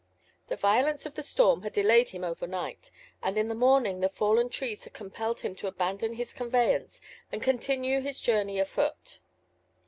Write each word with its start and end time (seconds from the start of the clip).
The 0.47 0.55
violence 0.55 1.05
of 1.05 1.13
the 1.13 1.21
storm 1.21 1.61
had 1.61 1.73
delayed 1.73 2.09
him 2.09 2.23
over 2.23 2.47
night, 2.47 2.89
and 3.21 3.37
in 3.37 3.49
the 3.49 3.53
morning 3.53 3.99
the 3.99 4.09
fallen 4.09 4.49
trees 4.49 4.83
had 4.83 4.93
compelled 4.93 5.41
him 5.41 5.53
to 5.57 5.67
abandon 5.67 6.13
his 6.15 6.33
conveyance 6.33 7.01
and 7.31 7.39
continue 7.39 8.01
his 8.01 8.19
journey 8.19 8.57
afoot. 8.57 9.19